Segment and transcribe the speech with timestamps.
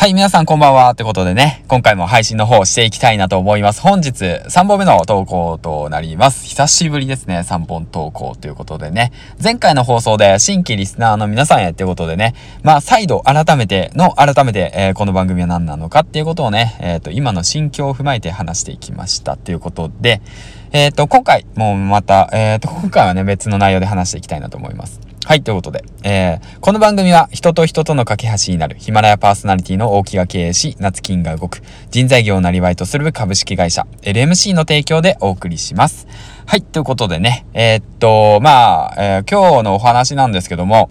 [0.00, 0.92] はい、皆さんこんばんは。
[0.92, 3.80] ってことでね、今回も配信の方していきたいなと思います。
[3.80, 6.46] 本日3本目の投稿となります。
[6.46, 9.10] 久しぶりですね、3本投稿ということでね。
[9.42, 20.22] 前回の放送で新規リスナーの皆さんへってことでね、まあ再度改めての改めて、えー、この番組は何なのかっていうことをね、えっ、ー、と、今の心境を踏まえて話していきましたっていうことで、
[20.70, 25.07] えっ、ー、と、今回もまた、えっ、と、今回はね、別の内容で話していきたいなと思います。
[25.28, 36.06] はい、ということで、えー、この番組は人と人との架け橋になるヒマラヤパーソナリティの大木が経営し、夏金が動く人材業をなりわいとする株式会社 LMC の提供でお送りします。
[36.46, 40.88] はい、ということでね、えー、っと、まあ、えー、今日のお話なんですけども、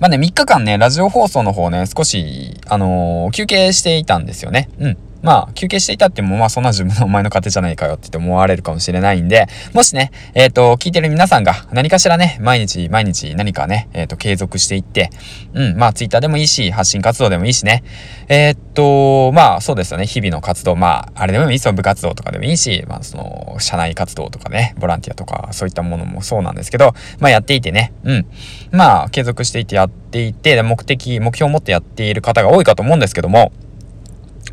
[0.00, 4.68] まあね、3日間ね、ラジオ放送の方ね、少し、あのー、休憩していたんですよね。
[4.80, 4.98] うん。
[5.26, 15.10] まあ、休憩していたっても、まあ、そんな自分のお前の勝手じゃないかよって思われるかもしれないんで、もしね、えっ、ー、と、聞いてる皆さんが何かしらね、毎日毎日何かね、えっ、ー、と、継続していって、
[15.52, 17.82] うん、まあ、ツイッターでもいいし、発信活動でもいいしね、
[18.28, 28.26] えっ、と、まあ、そうですよね、日々の活動、まあ、あれでもいいですよ、部活動とかでもいいし、まあ、その、社内活動とかね、ボランティアとか、そういったものもそうなんですけど、まあ、やっていてね、うん、
[28.70, 33.50] まあ、継続していてやっていて、目的、目標を持ってやっている方が多いかと思うんですけども、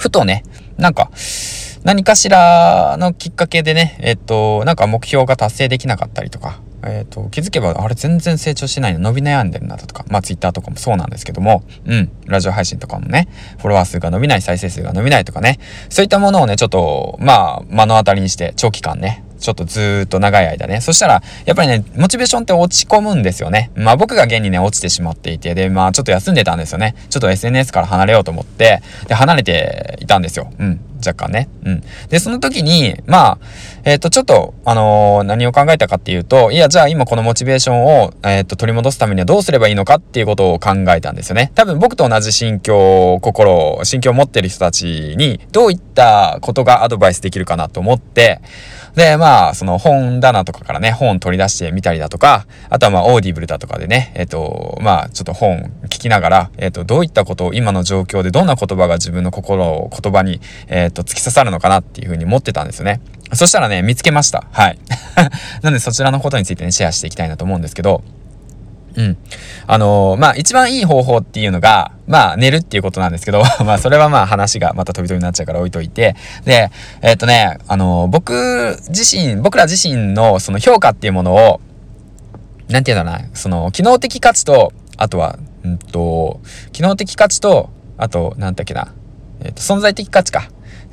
[0.00, 0.44] ふとね、
[0.78, 1.10] なんか、
[1.84, 15.58] 何かしらのきっかけでね、えっと、なんか目標が達成できなかったりとか、えっ、と、気づけば、あれ全然成長してないの伸び悩んでるなだとか、まあツイッターとかもそうなんですけども、うん、ラジオ配信とかもね、フォロワー数が伸びない、再生数が伸びないとかね、
[15.90, 20.80] そういったものをね、ちょっと、まあ、目の当たりにして、長期間ね、ちょっとずーっと長い間ね。
[20.80, 23.70] そしたら、やっぱりね、モチベーションって落ち込むんですよね。
[23.74, 26.94] まあ僕が現にね、落ちてしまっていて、で、まあちょっと休んでたんですよね。
[27.08, 30.52] ちょっと SNS から離れようと思って、で、離れていたんですよ。
[30.58, 30.80] うん。
[31.04, 31.48] 若干ね。
[31.64, 31.82] うん。
[32.08, 33.38] で、その時に、ま
[33.79, 41.52] あ、えっ、ー、と、ちょっと、あのー、何を考えたかっていうと、いや、じゃあ今このモチベーションを、えっ、ー、と、取り戻すためにはどうすればいいのかっていうことを考えたんですよね。
[41.54, 48.40] 多分僕と同じ心境、心、心境を持ってる人たちに、どういったことがアドバイスできるかなと思って、
[48.94, 63.00] で、まあ、その本棚とかからね、本取り出してみたりだとか、あとはまあ、オーディブルだとかでね、えっ、と、まあ、ちょっと本聞きながら、えっ、と、どういったことを今の状況でどんな言葉が自分の心を言葉に、えっ、と、突き刺さるのかなっていうふうに思ってたんですよね。
[63.32, 64.44] そしたらね、見つけました。
[64.52, 64.78] はい。
[65.62, 68.02] なんでそちらのことについてね、シェアしていきたいなと思うんですけど、
[68.96, 69.16] うん。
[69.66, 76.70] あのー、まあ、一番いい方法っていうのが、まあ、寝るっていうことなんですけど、 まあ、それはまあ、話がまた飛び飛びになっちゃうから置いといて、で、
[77.02, 81.60] えー、っとね、あのー、僕自身、僕ら自身のその評価っていうものを、
[82.68, 86.40] なんていうのかな、その、機能的価値と、あとは、うんと、
[86.72, 88.92] 機能的価値と、あと、なんだっけな、
[89.42, 90.48] えっと、存在的価値か。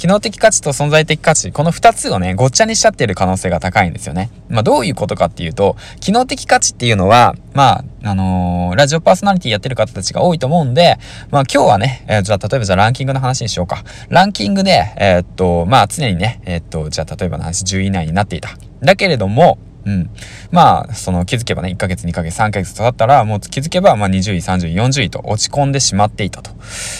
[0.00, 4.30] 機能的価値と存在的価値、この2つをね、ごっちゃにしちゃってる可能性が高いんですよね。
[4.48, 10.96] まあ、どういうことかっていうと、機能的価値っていうのは、まあ、あのー、ラジオパーソナリティやってる方たちが多いと思うんで、
[11.30, 13.84] まあ今日はね、えー、じゃあ例えばじゃあランキングの話にしようか。
[14.08, 18.56] ランキングで、えー、っと、まあ常にね、え、っと、じゃあ例えばの話10位以内になっていた。
[18.80, 20.10] だけれども、うん。
[20.50, 26.50] まあ、その気づけばね、1ヶ月、2ヶ月、3ヶ月と経ったら、もう気づけば、まあ20位、30位、40位と落ち込んでしまっていたと。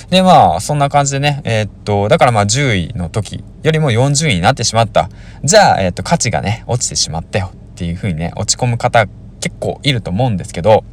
[0.09, 5.11] で、まあ、そんな感じでね、えー、っと、だからまあ10位の時よりも40位になってしまった。
[5.45, 9.07] じゃあ、えー、っと、価値がね、落ちてしまったよっていうふうにね、落ち込む方
[9.41, 10.85] 結構いると思うんですけど、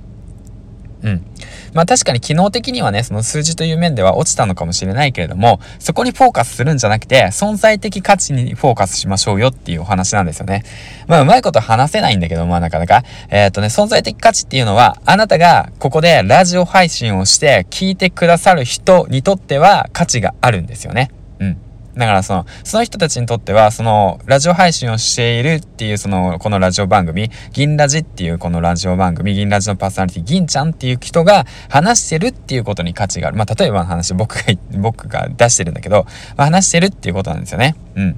[1.03, 1.25] うん。
[1.77, 10.63] まあ確かに機能的にはね、その数字という面では落ちたのかもしれないけれども、そこにフォーカスするんじゃなくて、存在的価値にフォーカスしましょうよっていうお話なんですよね。
[11.05, 13.03] まあうまいこと話せないんだけど、まあなかなか。
[13.29, 21.11] えっ、ー、とね、存在的価値っていうのは、あなたがここでラジオ配信をして聞いてくださる人にとっては価値があるんですよね。
[21.97, 33.37] だからその、その人たちにとっては、その、ラジオ配信をしているっていう、その、このラジオ番組、銀ラジっていうこのラジオ番組、銀ラジのパーソナリティ、銀ちゃんっていう人が話してるっていうことに価値がある。
[33.37, 34.43] まあ、例えばの話、僕が、
[34.77, 36.05] 僕が出してるんだけど、
[36.35, 37.75] まあ、話してるっていうことなんですよね。
[37.95, 38.11] うん。
[38.11, 38.17] だ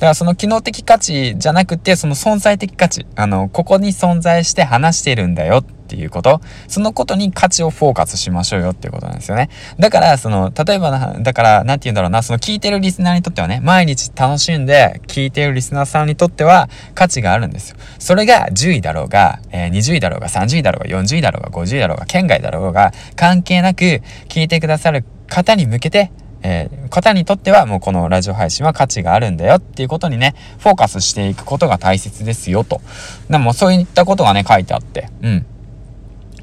[0.00, 3.04] からその機能的価値じゃなくて、その存在的価値。
[3.16, 6.42] あの、ここに存在して話してるんだよっっていうこと。
[6.68, 9.48] そのことに価値をフォーカスしましょうよっていうことなんですよね。
[9.78, 17.76] だから、その、例えばな、だから、なんて言うんだろうな、その聞いてるリスナーにとってはね、毎日楽しんで聞いてるリスナーさんにとっては価値があるんですよ。
[17.98, 26.10] それが10位だろうが、えー、20位だろうが、30位だろうが、40位だろうが、50位だろうが、県外だろうが、関係なく聞いてくださる方に向けて
[26.42, 32.80] えー、方にとってはもうこのラジオ配信は価値があるんだよっていうことにね、フォーカスしていくことが大切ですよと。
[33.28, 35.46] でもそういったことがね、書いてあって、うん。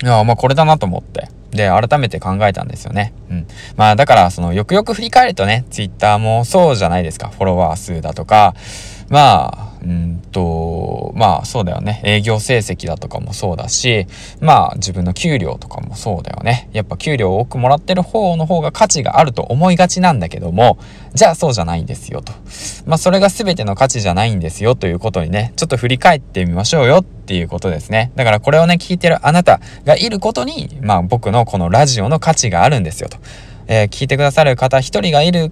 [0.03, 1.29] いや、まあこれだなと思って。
[1.51, 3.13] で、改めて考えたんですよね。
[3.29, 3.47] うん。
[3.77, 7.29] まあだから、その、よくよく振り返るとね、ツイッターもそうじゃないですか。
[7.29, 8.53] フォロワー数だとか、
[9.09, 12.01] まあ、うんと、まあそうだよね。
[12.03, 14.07] 営業成績だとかもそうだし、
[14.41, 16.69] まあ自分の給料とかもそうだよね。
[16.73, 20.79] やっぱ給料を多くもらってる方の方が価値があると思いがちなんだけども、
[21.13, 22.33] じゃあそうじゃないんですよと。
[22.87, 28.11] まあそれが全ての価値じゃないんですよということにね、ちょっと振り返ってみましょうよっていうことですね。
[28.15, 33.17] だからこれをね、聞いてるあなたがいることに、まあ僕のこのラジオの価値があるんですよと。
[33.67, 35.51] えー、聞いてくださる方一人がいる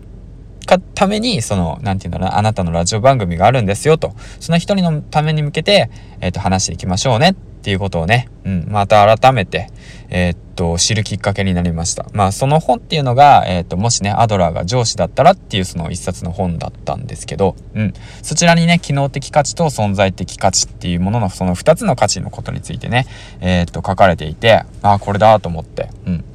[0.66, 5.90] かために、その、なんて言うんだろう、あなたのラジオ番組があるんですよと、その一人のために向けて、
[6.22, 7.36] えっ、ー、と、話していきましょうね。
[7.64, 9.70] っていうことをね、うん、また改めて、
[10.10, 12.06] えー、っと、知るきっかけになりました。
[12.12, 23.08] まあ、その本っていうのが、えー、っと、もしね、アドラーが上司だったらっていうその一冊の本だったんですけど、うん、そちらにね、機能的価値と存在的価値っていうもののその二つの価値のことについてね、
[23.40, 26.26] えっと、書かれていて、ああ、これだと思って、うん。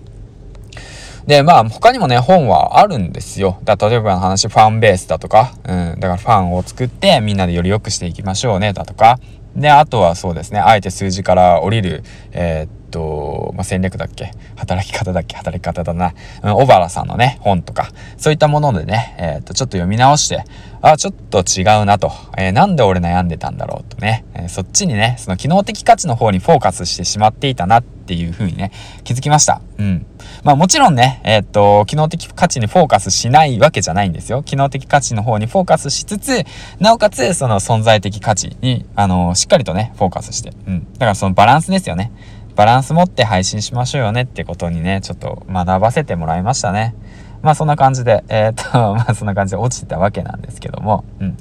[1.28, 3.58] で、まあ、他にもね、本はあるんですよ。
[3.62, 9.19] だ例えばの話、ファンベースだとか、うん、だからファンを作ってみんなでより良くしていきましょうね、だとか、
[9.54, 12.02] で、あとはそうですね、あえて数字から降りる、
[12.32, 14.32] えー、っと、まあ、戦略だっけ？
[14.56, 15.36] 働き方だっけ？
[15.36, 16.14] 働き方だな。
[16.44, 20.44] うん、小原さんのね、本とか、そういったものでね、えー、っと、ちょっと読み直して、
[20.80, 22.10] あ、ちょっと違うなと。
[22.38, 28.72] えー、なんで俺悩んでたんだろうとね、えそっちにね、その機能的価値の方にフォーカスしてしまっていたなってっていうふうにね、
[29.05, 29.60] 気づきました。
[29.76, 30.06] うん。
[30.43, 34.43] まあもちろんね、えー、っと、機能的価値にフォーカスしないわけじゃないんですよ。
[34.43, 36.44] 機能的価値の方にフォーカスしつつ、
[36.81, 40.55] なおかつ、その存在的価値に、あのー、しっかりとね、フォーカスして。
[40.66, 40.90] うん。
[40.94, 42.12] だからそのバランスですよね。
[42.56, 46.94] バランス持って配信しましょうよねってことにね、ちょっと学ばせてもらいましたね。
[47.43, 51.37] まあそんな感じで、えー、っと、 まあそんな感じで落ちてたわけなんですけども、うん。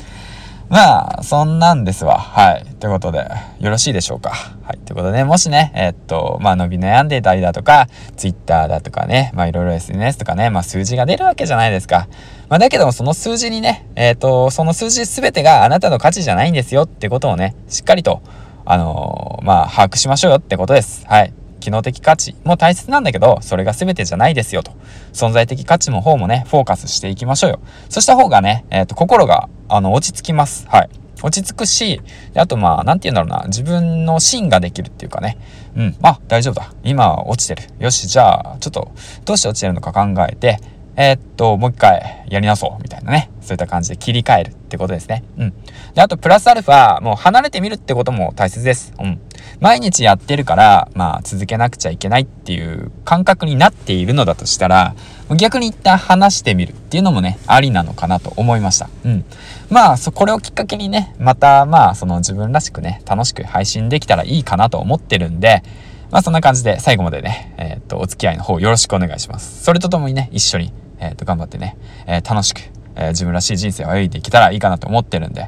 [0.70, 2.20] まあ、そんなんですわ。
[2.20, 2.66] はい。
[2.80, 3.26] ということで、
[3.60, 4.57] よろしいでしょうか。
[4.98, 5.02] はい。
[5.02, 12.08] ということで、もしね、えー、っと、まあ、伸び悩んでいたりだとか、Twitter だとかね、まあ、いろいろ SNS とかね、まあ、数字が出るわけじゃないですか。
[12.50, 18.22] まあ、だけども、その数字にね、えー、っと、その数字すべてがあなたの価値じゃないんですよってことをね、しっかりと、
[18.66, 21.06] あのー、まあ、把握しましょうよってことです。
[21.06, 21.34] はい。
[21.60, 24.72] 機能的価値も大切なんだけど、それが全てじゃないですよと。
[25.14, 27.60] 存在的価値の方もね、フォーカスしていきましょうよ。
[27.90, 30.68] そした方がね、えっ、と、心が、あの、落ち着きます。
[30.70, 30.90] はい。
[31.28, 32.02] 落ち着くし、
[32.36, 35.38] あとまあ、なんて言うんだろうな、自分の芯ができるっていうかね。
[35.76, 35.96] うん。
[36.02, 36.74] あ、大丈夫だ。
[36.84, 37.64] 今落ちてる。
[37.80, 38.92] よし、じゃあ、ちょっと、
[39.26, 40.60] どうして落ちてるのか考えて、
[41.00, 43.30] えー、っと、もう一回やり直そう、みたいなね。
[43.42, 45.24] そういった感じで切り替えるってことですね。
[45.38, 45.54] うん。
[45.94, 48.94] で、あと、プラスアルファ、もう離れてみるってことも大切です。
[49.00, 49.22] うん。
[49.60, 54.96] 毎日やってるから、まあ、続けなくちゃいけないっていう感覚になっているのだとしたら、
[55.38, 58.90] 逆に一旦話してみるっていうのもね、ありなのかなと思いました。
[59.06, 59.24] うん。
[59.70, 65.62] まあ、そ、これをきっかけにね、また、まあ、その自分らしくね、楽しく配信できたらいいかなと思ってるんで、
[66.10, 69.64] まあそんな感じで最後までね、えー、っと、お付き合いの方よろしくお願いします。
[69.64, 72.62] それとともにね、一緒にえっ、ー、と、頑張ってね、えー、楽しく、
[72.96, 75.48] え、自分らしい人生を歩いていけたらいいかなと思ってるんで、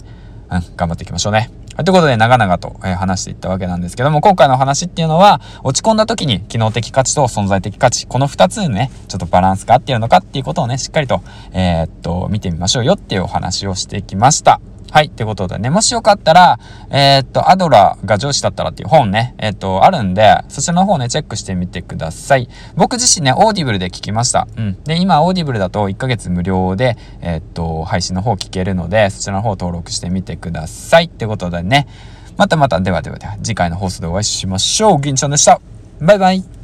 [0.49, 1.49] うん、頑張っていきましょうね。
[1.79, 11.21] はいということで、長々と、え話していったわけなんですけども、今回の話っていうのは、落ち込んだ時に機能的価値と存在的価値、この二つにね、ちょっとバランスが合ってるのかっていうことをね、しっかりと、
[11.53, 14.59] えー、っと、見てみましょうよっていうお話をしてきました。
[14.91, 15.07] はい。
[15.07, 16.59] ってことでね、もしよかったら、
[16.89, 22.49] えー、っと、アドラーが上司だったらっていう本ね、えー、っと、あるんで、そちらの方ね、チェックしてみてください。
[22.75, 24.47] 僕自身ね、オーディブルで聞きました。
[24.57, 24.83] うん。
[24.83, 31.05] で、今、オーディブルだと1ヶ月無料で、えー、っと、配信の方聞けるので、そちらの方登録してみてください。
[31.05, 31.87] ってことでね、
[32.37, 35.01] またまた、ではではでは、次回の放送でお会いしましょう。
[35.01, 35.61] 銀ちゃんでした。
[36.01, 36.58] バイバイ。